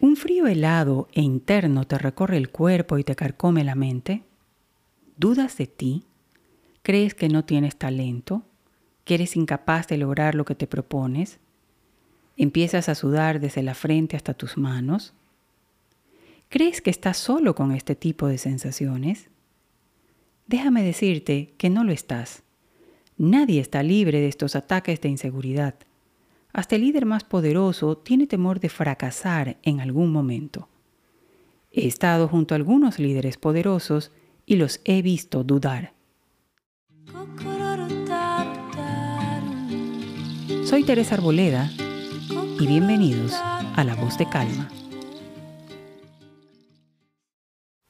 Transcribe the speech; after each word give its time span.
¿Un 0.00 0.14
frío 0.14 0.46
helado 0.46 1.08
e 1.12 1.22
interno 1.22 1.84
te 1.84 1.98
recorre 1.98 2.36
el 2.36 2.50
cuerpo 2.50 2.98
y 2.98 3.04
te 3.04 3.16
carcome 3.16 3.64
la 3.64 3.74
mente? 3.74 4.22
¿Dudas 5.16 5.56
de 5.56 5.66
ti? 5.66 6.04
¿Crees 6.82 7.14
que 7.14 7.28
no 7.28 7.44
tienes 7.44 7.74
talento? 7.74 8.42
¿Que 9.04 9.14
eres 9.14 9.34
incapaz 9.34 9.88
de 9.88 9.98
lograr 9.98 10.36
lo 10.36 10.44
que 10.44 10.54
te 10.54 10.68
propones? 10.68 11.40
¿Empiezas 12.36 12.88
a 12.88 12.94
sudar 12.94 13.40
desde 13.40 13.64
la 13.64 13.74
frente 13.74 14.16
hasta 14.16 14.34
tus 14.34 14.56
manos? 14.56 15.14
¿Crees 16.48 16.80
que 16.80 16.90
estás 16.90 17.16
solo 17.16 17.56
con 17.56 17.72
este 17.72 17.96
tipo 17.96 18.28
de 18.28 18.38
sensaciones? 18.38 19.30
Déjame 20.46 20.84
decirte 20.84 21.54
que 21.58 21.70
no 21.70 21.82
lo 21.82 21.90
estás. 21.90 22.44
Nadie 23.16 23.60
está 23.60 23.82
libre 23.82 24.20
de 24.20 24.28
estos 24.28 24.54
ataques 24.54 25.00
de 25.00 25.08
inseguridad. 25.08 25.74
Hasta 26.58 26.74
el 26.74 26.82
líder 26.82 27.06
más 27.06 27.22
poderoso 27.22 27.98
tiene 27.98 28.26
temor 28.26 28.58
de 28.58 28.68
fracasar 28.68 29.58
en 29.62 29.78
algún 29.78 30.10
momento. 30.10 30.68
He 31.70 31.86
estado 31.86 32.26
junto 32.26 32.52
a 32.52 32.56
algunos 32.56 32.98
líderes 32.98 33.36
poderosos 33.36 34.10
y 34.44 34.56
los 34.56 34.80
he 34.84 35.00
visto 35.00 35.44
dudar. 35.44 35.92
Soy 40.64 40.82
Teresa 40.82 41.14
Arboleda 41.14 41.70
y 42.58 42.66
bienvenidos 42.66 43.34
a 43.34 43.84
La 43.84 43.94
Voz 43.94 44.18
de 44.18 44.28
Calma. 44.28 44.68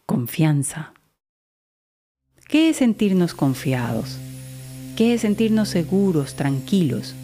Confianza. 0.05 0.93
¿Qué 2.47 2.69
es 2.69 2.77
sentirnos 2.77 3.33
confiados? 3.33 4.19
¿Qué 4.95 5.15
es 5.15 5.23
sentirnos 5.23 5.71
seguros, 5.71 6.35
tranquilos? 6.35 7.15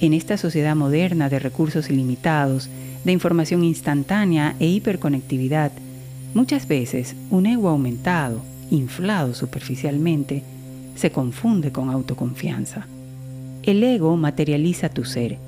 En 0.00 0.12
esta 0.12 0.36
sociedad 0.36 0.76
moderna 0.76 1.30
de 1.30 1.38
recursos 1.38 1.88
ilimitados, 1.88 2.68
de 3.04 3.12
información 3.12 3.64
instantánea 3.64 4.54
e 4.60 4.66
hiperconectividad, 4.66 5.72
muchas 6.34 6.68
veces 6.68 7.16
un 7.30 7.46
ego 7.46 7.70
aumentado, 7.70 8.42
inflado 8.70 9.32
superficialmente, 9.32 10.42
se 10.96 11.10
confunde 11.10 11.72
con 11.72 11.88
autoconfianza. 11.88 12.86
El 13.62 13.82
ego 13.82 14.16
materializa 14.16 14.90
tu 14.90 15.04
ser. 15.04 15.38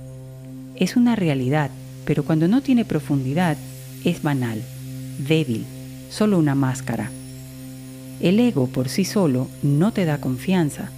Es 0.77 0.97
una 0.97 1.15
realidad, 1.15 1.71
pero 2.07 2.25
cuando 2.25 2.49
no 2.49 2.63
tiene 2.63 2.87
profundidad, 2.87 3.59
es 4.05 4.23
banal, 4.23 4.63
débil, 5.19 5.67
solo 6.11 6.39
una 6.39 6.55
máscara. 6.55 7.11
El 8.21 8.41
ego 8.41 8.67
por 8.67 8.89
sí 8.89 9.05
solo 9.05 9.49
no 9.63 9.93
te 9.93 10.05
da 10.05 10.21
confianza, 10.21 10.91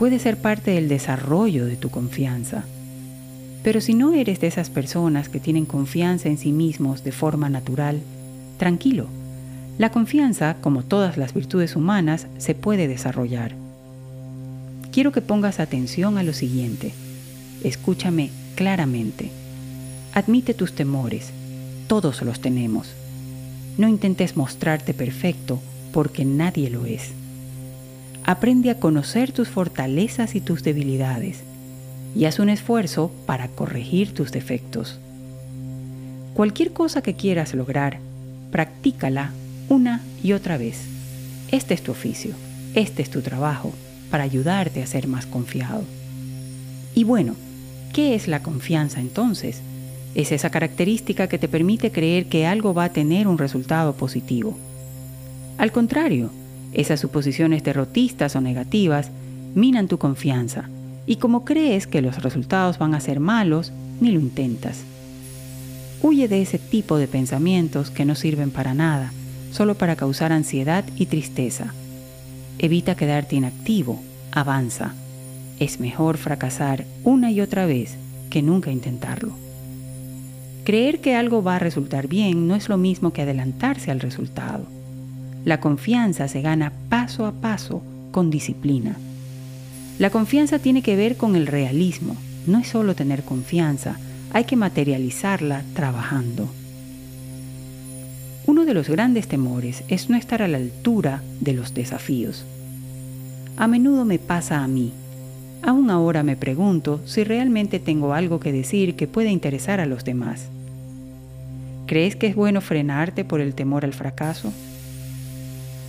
puede 0.00 0.18
ser 0.18 0.38
parte 0.38 0.70
del 0.70 0.88
desarrollo 0.88 1.66
de 1.66 1.76
tu 1.76 1.90
confianza. 1.90 2.64
Pero 3.62 3.82
si 3.82 3.92
no 3.92 4.14
eres 4.14 4.40
de 4.40 4.46
esas 4.46 4.70
personas 4.70 5.28
que 5.28 5.40
tienen 5.40 5.66
confianza 5.66 6.30
en 6.30 6.38
sí 6.38 6.52
mismos 6.52 7.04
de 7.04 7.12
forma 7.12 7.50
natural, 7.50 8.00
tranquilo. 8.56 9.08
La 9.76 9.90
confianza, 9.90 10.56
como 10.62 10.84
todas 10.84 11.18
las 11.18 11.34
virtudes 11.34 11.76
humanas, 11.76 12.28
se 12.38 12.54
puede 12.54 12.88
desarrollar. 12.88 13.52
Quiero 14.90 15.12
que 15.12 15.20
pongas 15.20 15.60
atención 15.60 16.16
a 16.16 16.22
lo 16.22 16.32
siguiente. 16.32 16.94
Escúchame 17.62 18.30
claramente. 18.54 19.30
Admite 20.14 20.54
tus 20.54 20.72
temores. 20.72 21.28
Todos 21.88 22.22
los 22.22 22.40
tenemos. 22.40 22.88
No 23.76 23.86
intentes 23.86 24.34
mostrarte 24.34 24.94
perfecto 24.94 25.60
porque 25.92 26.24
nadie 26.24 26.70
lo 26.70 26.86
es. 26.86 27.12
Aprende 28.30 28.70
a 28.70 28.78
conocer 28.78 29.32
tus 29.32 29.48
fortalezas 29.48 30.36
y 30.36 30.40
tus 30.40 30.62
debilidades 30.62 31.40
y 32.14 32.26
haz 32.26 32.38
un 32.38 32.48
esfuerzo 32.48 33.10
para 33.26 33.48
corregir 33.48 34.14
tus 34.14 34.30
defectos. 34.30 35.00
Cualquier 36.34 36.72
cosa 36.72 37.02
que 37.02 37.14
quieras 37.14 37.54
lograr, 37.54 37.98
practícala 38.52 39.32
una 39.68 40.00
y 40.22 40.32
otra 40.32 40.58
vez. 40.58 40.78
Este 41.50 41.74
es 41.74 41.82
tu 41.82 41.90
oficio, 41.90 42.36
este 42.76 43.02
es 43.02 43.10
tu 43.10 43.20
trabajo 43.20 43.72
para 44.12 44.22
ayudarte 44.22 44.80
a 44.80 44.86
ser 44.86 45.08
más 45.08 45.26
confiado. 45.26 45.82
Y 46.94 47.02
bueno, 47.02 47.34
¿qué 47.92 48.14
es 48.14 48.28
la 48.28 48.44
confianza 48.44 49.00
entonces? 49.00 49.60
Es 50.14 50.30
esa 50.30 50.50
característica 50.50 51.26
que 51.26 51.38
te 51.38 51.48
permite 51.48 51.90
creer 51.90 52.26
que 52.26 52.46
algo 52.46 52.74
va 52.74 52.84
a 52.84 52.92
tener 52.92 53.26
un 53.26 53.38
resultado 53.38 53.94
positivo. 53.94 54.56
Al 55.58 55.72
contrario, 55.72 56.30
esas 56.72 57.00
suposiciones 57.00 57.64
derrotistas 57.64 58.36
o 58.36 58.40
negativas 58.40 59.10
minan 59.54 59.88
tu 59.88 59.98
confianza 59.98 60.68
y 61.06 61.16
como 61.16 61.44
crees 61.44 61.86
que 61.86 62.02
los 62.02 62.22
resultados 62.22 62.78
van 62.78 62.94
a 62.94 63.00
ser 63.00 63.20
malos, 63.20 63.72
ni 64.00 64.12
lo 64.12 64.20
intentas. 64.20 64.82
Huye 66.02 66.28
de 66.28 66.40
ese 66.40 66.58
tipo 66.58 66.98
de 66.98 67.08
pensamientos 67.08 67.90
que 67.90 68.04
no 68.04 68.14
sirven 68.14 68.50
para 68.50 68.74
nada, 68.74 69.12
solo 69.50 69.74
para 69.74 69.96
causar 69.96 70.32
ansiedad 70.32 70.84
y 70.96 71.06
tristeza. 71.06 71.74
Evita 72.58 72.94
quedarte 72.94 73.36
inactivo, 73.36 74.00
avanza. 74.30 74.94
Es 75.58 75.80
mejor 75.80 76.16
fracasar 76.16 76.84
una 77.04 77.30
y 77.30 77.40
otra 77.40 77.66
vez 77.66 77.96
que 78.30 78.40
nunca 78.40 78.70
intentarlo. 78.70 79.32
Creer 80.64 81.00
que 81.00 81.16
algo 81.16 81.42
va 81.42 81.56
a 81.56 81.58
resultar 81.58 82.06
bien 82.06 82.46
no 82.46 82.54
es 82.54 82.68
lo 82.68 82.76
mismo 82.76 83.12
que 83.12 83.22
adelantarse 83.22 83.90
al 83.90 84.00
resultado. 84.00 84.64
La 85.44 85.60
confianza 85.60 86.28
se 86.28 86.42
gana 86.42 86.72
paso 86.88 87.24
a 87.24 87.32
paso 87.32 87.82
con 88.10 88.30
disciplina. 88.30 88.96
La 89.98 90.10
confianza 90.10 90.58
tiene 90.58 90.82
que 90.82 90.96
ver 90.96 91.16
con 91.16 91.34
el 91.36 91.46
realismo. 91.46 92.16
No 92.46 92.58
es 92.58 92.68
solo 92.68 92.94
tener 92.94 93.22
confianza, 93.22 93.98
hay 94.32 94.44
que 94.44 94.56
materializarla 94.56 95.62
trabajando. 95.74 96.48
Uno 98.46 98.64
de 98.64 98.74
los 98.74 98.88
grandes 98.88 99.28
temores 99.28 99.84
es 99.88 100.10
no 100.10 100.16
estar 100.16 100.42
a 100.42 100.48
la 100.48 100.56
altura 100.58 101.22
de 101.40 101.52
los 101.52 101.74
desafíos. 101.74 102.44
A 103.56 103.66
menudo 103.66 104.04
me 104.04 104.18
pasa 104.18 104.62
a 104.62 104.68
mí. 104.68 104.92
Aún 105.62 105.90
ahora 105.90 106.22
me 106.22 106.36
pregunto 106.36 107.00
si 107.04 107.24
realmente 107.24 107.78
tengo 107.78 108.14
algo 108.14 108.40
que 108.40 108.52
decir 108.52 108.96
que 108.96 109.06
pueda 109.06 109.30
interesar 109.30 109.80
a 109.80 109.86
los 109.86 110.04
demás. 110.04 110.48
¿Crees 111.86 112.16
que 112.16 112.28
es 112.28 112.34
bueno 112.34 112.60
frenarte 112.60 113.24
por 113.24 113.40
el 113.40 113.54
temor 113.54 113.84
al 113.84 113.92
fracaso? 113.92 114.52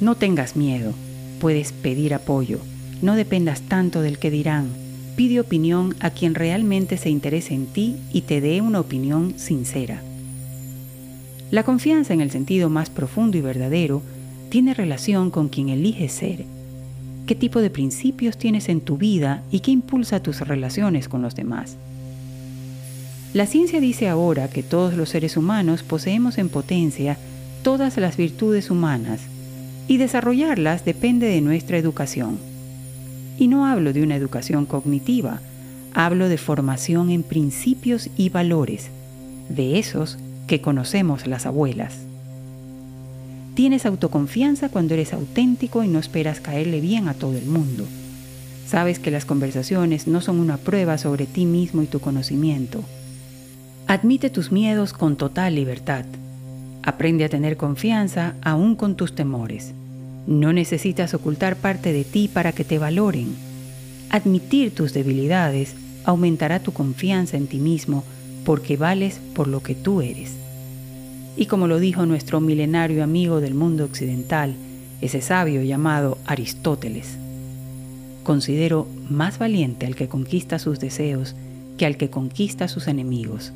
No 0.02 0.16
tengas 0.16 0.56
miedo, 0.56 0.94
puedes 1.40 1.72
pedir 1.74 2.16
apoyo, 2.16 2.58
no 3.04 3.14
dependas 3.16 3.62
tanto 3.62 4.02
del 4.02 4.18
que 4.18 4.32
dirán, 4.32 4.70
pide 5.16 5.40
opinión 5.40 5.94
a 6.00 6.10
quien 6.10 6.34
realmente 6.34 6.98
se 6.98 7.12
interese 7.12 7.54
en 7.54 7.68
ti 7.68 7.98
y 8.12 8.22
te 8.22 8.42
dé 8.42 8.62
una 8.62 8.80
opinión 8.80 9.36
sincera. 9.38 10.02
La 11.52 11.62
confianza 11.62 12.16
en 12.16 12.22
el 12.22 12.32
sentido 12.32 12.68
más 12.72 12.90
profundo 12.90 13.38
y 13.38 13.42
verdadero 13.42 14.02
tiene 14.50 14.74
relación 14.74 15.30
con 15.30 15.50
quien 15.50 15.70
eliges 15.70 16.14
ser. 16.14 16.46
¿Qué 17.28 17.36
tipo 17.36 17.62
de 17.62 17.70
principios 17.70 18.38
tienes 18.38 18.70
en 18.70 18.82
tu 18.82 18.98
vida 18.98 19.44
y 19.52 19.60
qué 19.60 19.70
impulsa 19.70 20.24
tus 20.24 20.40
relaciones 20.40 21.10
con 21.10 21.22
los 21.22 21.36
demás? 21.36 21.78
La 23.36 23.46
ciencia 23.46 23.80
dice 23.80 24.10
ahora 24.10 24.50
que 24.50 24.64
todos 24.64 24.96
los 24.96 25.10
seres 25.10 25.38
humanos 25.38 25.84
poseemos 25.84 26.40
en 26.40 26.50
potencia 26.50 27.20
todas 27.62 27.98
las 27.98 28.18
virtudes 28.18 28.72
humanas 28.72 29.22
y 29.92 29.98
desarrollarlas 29.98 30.86
depende 30.86 31.28
de 31.28 31.42
nuestra 31.42 31.78
educación. 31.78 32.38
Y 33.38 33.50
no 33.50 33.66
hablo 33.66 33.92
de 33.92 34.02
una 34.02 34.16
educación 34.16 34.66
cognitiva, 34.66 35.42
hablo 35.94 36.30
de 36.30 36.38
formación 36.38 37.10
en 37.10 37.24
principios 37.24 38.10
y 38.16 38.30
valores, 38.30 38.88
de 39.50 39.80
esos 39.80 40.18
que 40.48 40.62
conocemos 40.62 41.28
las 41.28 41.46
abuelas. 41.46 41.98
Tienes 43.54 43.86
autoconfianza 43.86 44.70
cuando 44.70 44.94
eres 44.94 45.12
auténtico 45.12 45.84
y 45.84 45.90
no 45.90 46.00
esperas 46.00 46.40
caerle 46.40 46.80
bien 46.80 47.10
a 47.10 47.14
todo 47.14 47.38
el 47.38 47.48
mundo. 47.48 47.86
Sabes 48.66 48.98
que 48.98 49.12
las 49.12 49.26
conversaciones 49.26 50.08
no 50.08 50.22
son 50.22 50.40
una 50.40 50.56
prueba 50.56 50.98
sobre 51.00 51.26
ti 51.26 51.46
mismo 51.46 51.84
y 51.84 51.88
tu 51.88 52.00
conocimiento. 52.00 52.82
Admite 53.88 54.30
tus 54.30 54.54
miedos 54.54 54.94
con 54.94 55.18
total 55.18 55.56
libertad. 55.56 56.06
Aprende 56.82 57.26
a 57.26 57.30
tener 57.30 57.58
confianza 57.58 58.36
aún 58.42 58.78
con 58.78 58.96
tus 58.96 59.16
temores. 59.16 59.74
No 60.28 60.54
necesitas 60.54 61.14
ocultar 61.14 61.56
parte 61.56 61.94
de 61.94 62.04
ti 62.04 62.30
para 62.32 62.52
que 62.52 62.64
te 62.64 62.78
valoren. 62.78 63.36
Admitir 64.10 64.74
tus 64.74 64.94
debilidades 64.94 65.76
aumentará 66.04 66.60
tu 66.60 66.74
confianza 66.74 67.38
en 67.38 67.48
ti 67.48 67.58
mismo 67.58 68.04
porque 68.46 68.78
vales 68.78 69.20
por 69.34 69.48
lo 69.48 69.62
que 69.62 69.76
tú 69.76 70.02
eres. 70.02 70.34
Y 71.38 71.46
como 71.46 71.68
lo 71.68 71.80
dijo 71.80 72.06
nuestro 72.06 72.40
milenario 72.40 73.04
amigo 73.04 73.40
del 73.40 73.54
mundo 73.54 73.86
occidental, 73.86 74.54
ese 75.00 75.22
sabio 75.22 75.64
llamado 75.64 76.18
Aristóteles, 76.26 77.18
considero 78.24 78.88
más 79.10 79.40
valiente 79.40 79.86
al 79.86 79.96
que 79.96 80.08
conquista 80.08 80.60
sus 80.60 80.80
deseos 80.80 81.36
que 81.78 81.86
al 81.86 81.98
que 81.98 82.10
conquista 82.10 82.68
sus 82.68 82.88
enemigos, 82.88 83.54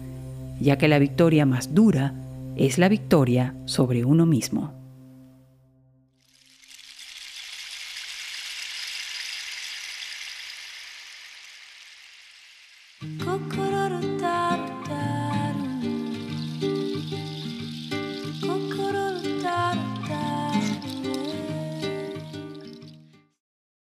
ya 0.59 0.77
que 0.77 0.88
la 0.88 1.00
victoria 1.00 1.45
más 1.45 1.75
dura 1.75 2.13
es 2.56 2.77
la 2.77 2.89
victoria 2.89 3.53
sobre 3.65 4.06
uno 4.06 4.25
mismo. 4.25 4.85